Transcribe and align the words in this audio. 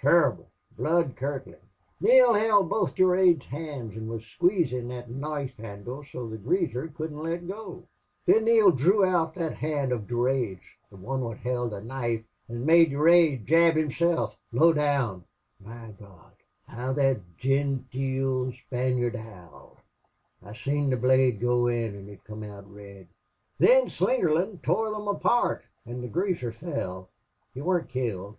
Tumble, 0.00 0.46
blood 0.74 1.16
curdlin'!... 1.16 1.60
Neale 2.00 2.32
held 2.32 2.70
both 2.70 2.94
Durade's 2.94 3.44
hands 3.44 3.94
an' 3.94 4.08
wuz 4.08 4.20
squeezin' 4.24 4.88
thot 4.88 5.10
knife 5.10 5.54
handle 5.58 6.02
so 6.10 6.26
the 6.26 6.38
greaser 6.38 6.88
couldn't 6.88 7.22
let 7.22 7.46
go. 7.46 7.82
"Thin 8.24 8.44
Neale 8.46 8.70
drew 8.70 9.04
out 9.04 9.34
thot 9.34 9.52
hand 9.52 9.92
of 9.92 10.06
Durade's 10.06 10.62
the 10.88 10.96
wan 10.96 11.20
wot 11.20 11.36
held 11.36 11.72
the 11.72 11.82
knife 11.82 12.24
an' 12.48 12.64
made 12.64 12.92
Durade 12.92 13.44
jab 13.44 13.74
himself, 13.74 14.34
low 14.50 14.72
down!... 14.72 15.24
My 15.62 15.90
Gawd! 16.00 16.32
how 16.66 16.94
thot 16.94 17.18
jenteel 17.38 18.54
Spaniard 18.66 19.14
howled! 19.16 19.76
I 20.42 20.54
seen 20.54 20.88
the 20.88 20.96
blade 20.96 21.38
go 21.38 21.66
in 21.66 21.94
an' 21.96 22.18
come 22.24 22.42
out 22.42 22.64
red. 22.72 23.08
Thin 23.58 23.90
Slingerland 23.90 24.62
tore 24.62 24.90
thim 24.90 25.06
apart, 25.06 25.66
an' 25.84 26.00
the 26.00 26.08
greaser 26.08 26.50
fell. 26.50 27.10
He 27.52 27.60
warn't 27.60 27.90
killed. 27.90 28.38